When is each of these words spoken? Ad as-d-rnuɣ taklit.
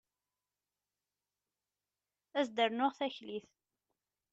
Ad 2.39 2.39
as-d-rnuɣ 2.45 2.91
taklit. 2.97 3.47